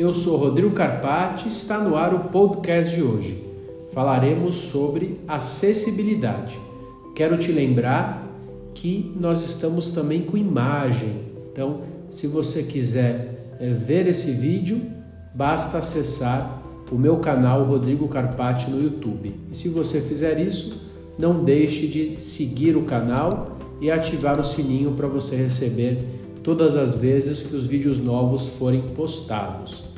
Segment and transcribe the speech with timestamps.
[0.00, 3.44] eu sou Rodrigo Carpati, está no ar o podcast de hoje.
[3.92, 6.58] Falaremos sobre acessibilidade.
[7.14, 8.26] Quero te lembrar
[8.72, 11.12] que nós estamos também com imagem.
[11.52, 14.80] Então, se você quiser é, ver esse vídeo,
[15.34, 19.34] basta acessar o meu canal Rodrigo Carpati no YouTube.
[19.52, 20.88] E se você fizer isso,
[21.18, 26.02] não deixe de seguir o canal e ativar o sininho para você receber
[26.42, 29.89] todas as vezes que os vídeos novos forem postados.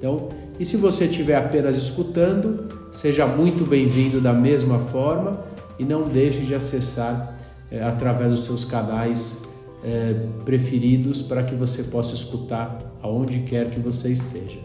[0.00, 5.44] Então, e se você estiver apenas escutando, seja muito bem-vindo da mesma forma
[5.78, 7.36] e não deixe de acessar
[7.70, 9.42] é, através dos seus canais
[9.84, 14.58] é, preferidos para que você possa escutar aonde quer que você esteja.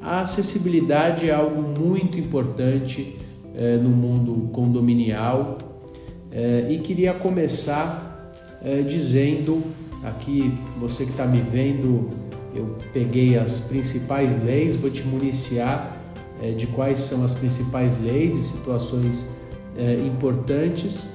[0.00, 3.16] A acessibilidade é algo muito importante
[3.54, 5.58] é, no mundo condominial
[6.68, 8.32] e queria começar
[8.88, 9.62] dizendo
[10.02, 12.10] aqui, você que está me vendo,
[12.54, 16.00] eu peguei as principais leis, vou te municiar
[16.56, 19.36] de quais são as principais leis e situações
[20.04, 21.14] importantes.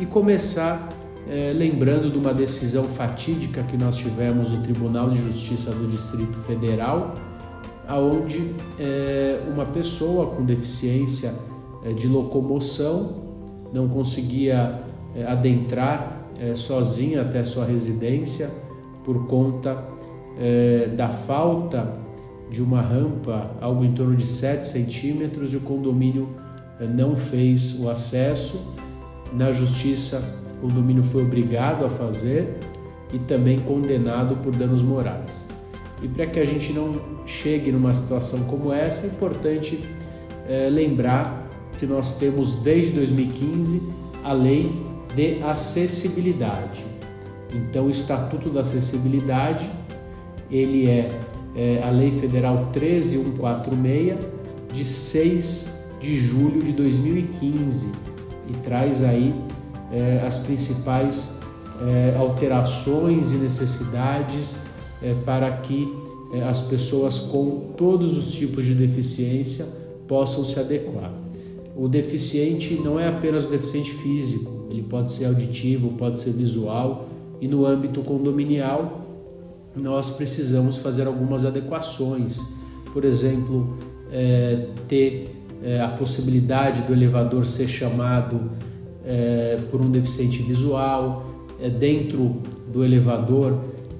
[0.00, 0.88] E começar
[1.28, 6.38] é, lembrando de uma decisão fatídica que nós tivemos no Tribunal de Justiça do Distrito
[6.38, 7.14] Federal,
[7.86, 11.34] aonde é, uma pessoa com deficiência
[11.84, 13.28] é, de locomoção
[13.72, 14.82] não conseguia
[15.14, 18.50] é, adentrar é, sozinha até sua residência
[19.04, 19.84] por conta
[20.38, 21.92] é, da falta
[22.50, 26.28] de uma rampa, algo em torno de 7 centímetros, e o condomínio
[26.96, 28.74] não fez o acesso
[29.32, 32.58] na justiça, o domínio foi obrigado a fazer
[33.12, 35.48] e também condenado por danos morais.
[36.02, 39.84] E para que a gente não chegue numa situação como essa, é importante
[40.46, 41.46] é, lembrar
[41.78, 43.82] que nós temos desde 2015
[44.24, 44.72] a lei
[45.14, 46.84] de acessibilidade.
[47.52, 49.68] Então, o Estatuto da Acessibilidade
[50.50, 51.10] ele é,
[51.54, 54.18] é a Lei Federal 13146
[54.72, 57.92] de 6 de julho de 2015
[58.48, 59.34] e traz aí
[59.90, 61.40] é, as principais
[61.80, 64.58] é, alterações e necessidades
[65.02, 65.92] é, para que
[66.32, 69.66] é, as pessoas com todos os tipos de deficiência
[70.06, 71.12] possam se adequar.
[71.76, 77.08] O deficiente não é apenas o deficiente físico, ele pode ser auditivo, pode ser visual,
[77.40, 79.07] e no âmbito condominial
[79.76, 82.38] nós precisamos fazer algumas adequações.
[82.92, 83.78] Por exemplo,
[84.10, 88.50] é, ter é, a possibilidade do elevador ser chamado
[89.04, 91.26] é, por um deficiente visual,
[91.60, 92.40] é, dentro
[92.72, 93.58] do elevador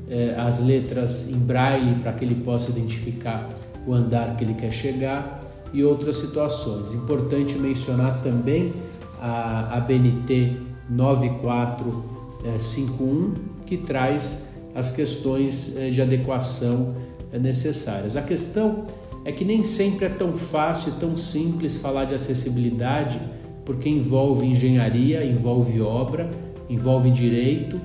[0.08, 3.48] é, as letras em braille para que ele possa identificar
[3.86, 6.94] o andar que ele quer chegar e outras situações.
[6.94, 8.72] Importante mencionar também
[9.20, 10.56] a, a BNT
[10.88, 13.34] 9451
[13.66, 14.47] que traz
[14.78, 16.94] as questões é, de adequação
[17.32, 18.16] é, necessárias.
[18.16, 18.86] A questão
[19.24, 23.20] é que nem sempre é tão fácil e tão simples falar de acessibilidade,
[23.64, 26.30] porque envolve engenharia, envolve obra,
[26.70, 27.80] envolve direito,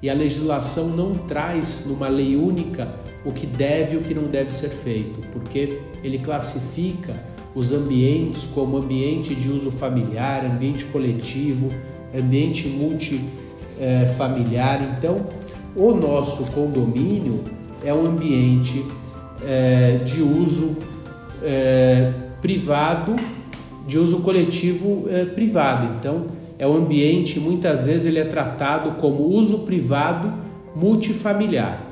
[0.00, 2.88] e a legislação não traz numa lei única
[3.22, 7.22] o que deve e o que não deve ser feito, porque ele classifica
[7.54, 11.68] os ambientes como ambiente de uso familiar, ambiente coletivo,
[12.14, 14.96] ambiente multifamiliar.
[14.96, 15.43] Então,
[15.76, 17.40] o nosso condomínio
[17.84, 18.84] é um ambiente
[19.44, 20.78] é, de uso
[21.42, 23.16] é, privado,
[23.86, 25.88] de uso coletivo é, privado.
[25.98, 26.26] Então,
[26.58, 30.32] é um ambiente, muitas vezes, ele é tratado como uso privado
[30.74, 31.84] multifamiliar.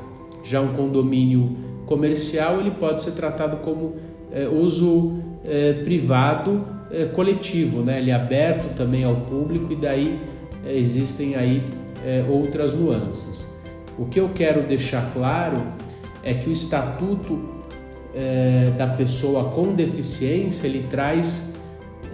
[0.43, 1.57] Já um condomínio
[1.87, 3.97] comercial, ele pode ser tratado como
[4.33, 7.99] é, uso é, privado é, coletivo, né?
[7.99, 10.19] ele é aberto também ao público e daí
[10.67, 11.63] existem aí
[12.29, 13.52] outras nuances.
[13.99, 15.63] O que eu quero deixar claro
[16.23, 17.39] é que o estatuto
[18.15, 21.57] é, da pessoa com deficiência ele traz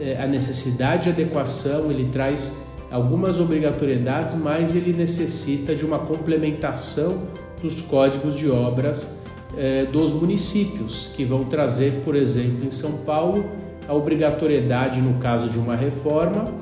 [0.00, 7.23] é, a necessidade de adequação, ele traz algumas obrigatoriedades, mas ele necessita de uma complementação
[7.61, 9.19] dos códigos de obras
[9.56, 13.44] é, dos municípios, que vão trazer, por exemplo, em São Paulo,
[13.87, 16.53] a obrigatoriedade, no caso de uma reforma,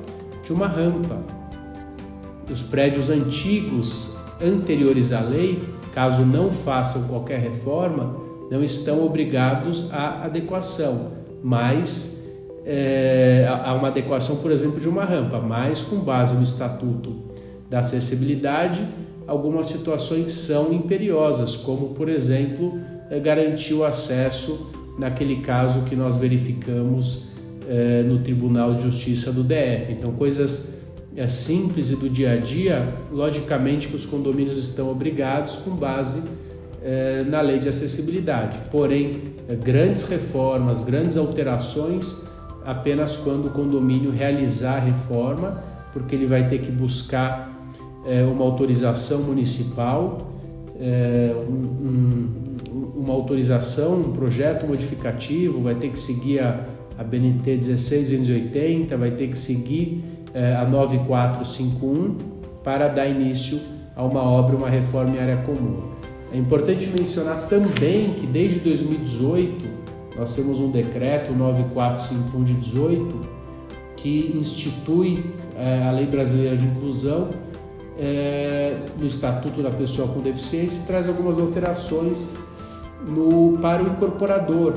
[0.42, 1.20] de uma rampa.
[2.50, 8.16] Os prédios antigos anteriores à lei caso não façam qualquer reforma,
[8.50, 11.12] não estão obrigados à adequação,
[11.42, 12.28] mas
[12.66, 17.16] é, a uma adequação, por exemplo, de uma rampa, mas com base no Estatuto
[17.70, 18.86] da Acessibilidade,
[19.26, 22.78] algumas situações são imperiosas, como, por exemplo,
[23.10, 27.30] é, garantir o acesso naquele caso que nós verificamos
[27.68, 29.92] é, no Tribunal de Justiça do DF.
[29.92, 30.75] Então, coisas
[31.16, 36.22] é simples e do dia a dia, logicamente que os condomínios estão obrigados com base
[37.28, 38.60] na lei de acessibilidade.
[38.70, 39.34] Porém,
[39.64, 42.26] grandes reformas, grandes alterações
[42.64, 47.56] apenas quando o condomínio realizar a reforma, porque ele vai ter que buscar
[48.32, 50.18] uma autorização municipal,
[51.48, 52.28] um,
[52.94, 56.66] uma autorização, um projeto modificativo, vai ter que seguir a,
[56.98, 60.04] a BNT 16280, vai ter que seguir
[60.60, 62.16] a 9451
[62.62, 63.60] para dar início
[63.94, 65.82] a uma obra, uma reforma em área comum.
[66.32, 69.64] É importante mencionar também que desde 2018
[70.16, 73.20] nós temos um decreto 9451 de 18
[73.96, 75.24] que institui
[75.56, 77.30] é, a Lei Brasileira de Inclusão
[77.98, 82.36] é, no Estatuto da Pessoa com Deficiência e traz algumas alterações
[83.06, 84.74] no, para o incorporador,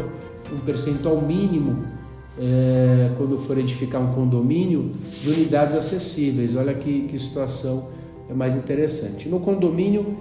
[0.54, 1.99] um percentual mínimo
[2.40, 4.92] é, quando for edificar um condomínio
[5.22, 6.56] de unidades acessíveis.
[6.56, 7.90] Olha que, que situação
[8.30, 9.28] é mais interessante.
[9.28, 10.16] No condomínio,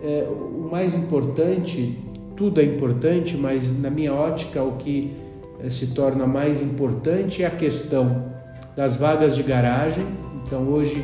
[0.00, 1.98] é, o mais importante,
[2.36, 5.12] tudo é importante, mas na minha ótica, o que
[5.60, 8.32] é, se torna mais importante é a questão
[8.76, 10.06] das vagas de garagem.
[10.46, 11.02] Então, hoje,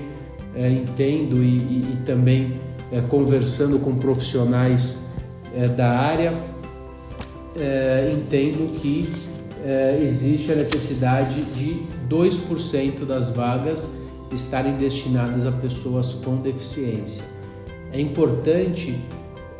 [0.55, 2.61] entendo e, e, e também
[3.09, 5.11] conversando com profissionais
[5.77, 6.35] da área,
[8.13, 9.09] entendo que
[10.03, 13.97] existe a necessidade de 2% das vagas
[14.33, 17.25] estarem destinadas a pessoas com deficiência.
[17.93, 18.95] É importante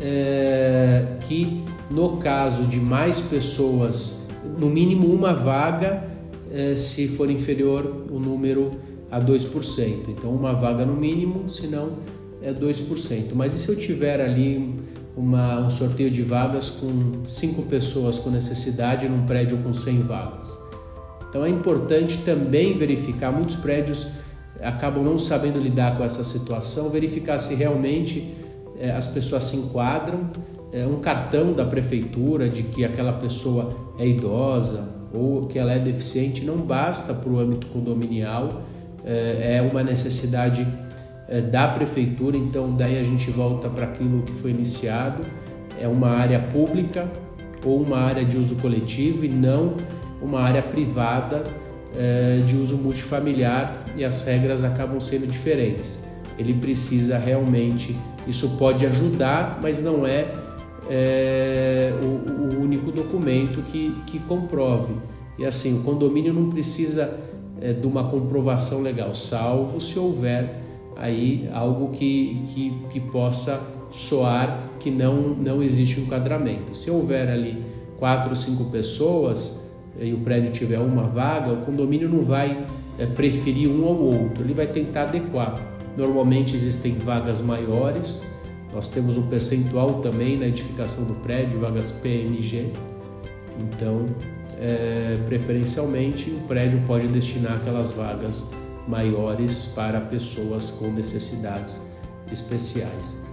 [0.01, 6.05] é, que, no caso de mais pessoas, no mínimo uma vaga,
[6.53, 8.71] é, se for inferior o número
[9.11, 10.09] a 2%.
[10.09, 11.99] Então, uma vaga no mínimo, se não,
[12.41, 13.35] é 2%.
[13.35, 14.77] Mas e se eu tiver ali
[15.17, 20.59] uma, um sorteio de vagas com 5 pessoas com necessidade num prédio com 100 vagas?
[21.29, 24.09] Então, é importante também verificar, muitos prédios
[24.61, 28.35] acabam não sabendo lidar com essa situação, verificar se realmente
[28.79, 30.31] é, as pessoas se enquadram,
[30.73, 35.79] é, um cartão da prefeitura de que aquela pessoa é idosa ou que ela é
[35.79, 38.63] deficiente não basta para o âmbito condominial,
[39.05, 40.67] é, é uma necessidade
[41.31, 45.25] é, da prefeitura, então daí a gente volta para aquilo que foi iniciado,
[45.81, 47.11] é uma área pública
[47.65, 49.77] ou uma área de uso coletivo e não
[50.21, 51.45] uma área privada
[51.97, 56.05] é, de uso multifamiliar e as regras acabam sendo diferentes.
[56.37, 60.33] Ele precisa realmente, isso pode ajudar, mas não é,
[60.89, 64.95] é o, o, único documento que, que comprove.
[65.39, 67.19] E assim, o condomínio não precisa
[67.61, 70.70] é, de uma comprovação legal, salvo se houver
[71.01, 73.59] aí algo que, que, que possa
[73.91, 76.77] soar que não, não existe enquadramento.
[76.77, 77.65] Se houver ali
[77.99, 82.65] quatro ou cinco pessoas, e o prédio tiver uma vaga, o condomínio não vai
[82.99, 85.61] é, preferir um ou outro, ele vai tentar adequar.
[85.97, 88.27] Normalmente existem vagas maiores,
[88.73, 92.73] nós temos um percentual também na edificação do prédio, vagas PMG,
[93.59, 94.07] então
[94.61, 98.53] é, preferencialmente o prédio pode destinar aquelas vagas
[98.91, 101.81] maiores para pessoas com necessidades
[102.31, 103.25] especiais.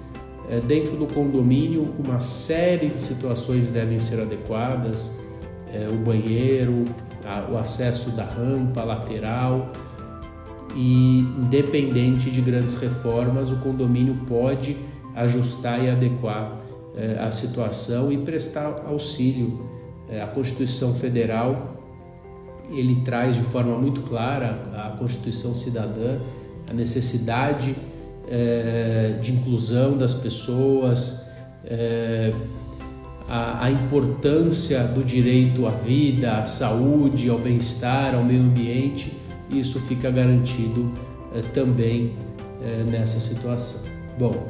[0.49, 5.19] É, dentro do condomínio, uma série de situações devem ser adequadas
[5.73, 6.85] é, o banheiro,
[7.25, 9.71] a, o acesso da rampa lateral
[10.75, 14.77] e independente de grandes reformas, o condomínio pode
[15.15, 16.57] ajustar e adequar
[16.95, 19.67] é, a situação e prestar auxílio.
[20.09, 21.76] É, a Constituição Federal
[22.71, 26.17] ele traz de forma muito clara a Constituição Cidadã
[26.69, 27.75] a necessidade
[28.29, 31.29] é, de inclusão das pessoas,
[31.63, 32.33] é,
[33.27, 39.13] a, a importância do direito à vida, à saúde, ao bem-estar, ao meio ambiente,
[39.49, 40.89] isso fica garantido
[41.33, 42.15] eh, também
[42.91, 43.83] nessa situação.
[44.19, 44.45] Bom,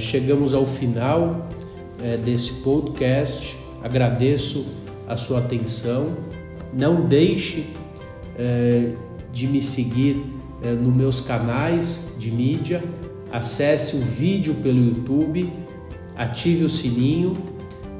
[0.00, 1.46] chegamos ao final
[2.24, 3.56] desse podcast.
[3.82, 4.66] Agradeço
[5.06, 6.12] a sua atenção.
[6.72, 7.66] Não deixe
[9.32, 10.24] de me seguir
[10.82, 12.82] nos meus canais de mídia.
[13.30, 15.52] Acesse o vídeo pelo YouTube,
[16.16, 17.34] ative o sininho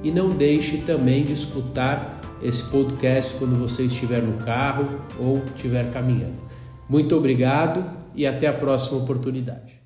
[0.03, 5.91] e não deixe também de escutar esse podcast quando você estiver no carro ou estiver
[5.93, 6.37] caminhando.
[6.89, 9.86] Muito obrigado e até a próxima oportunidade.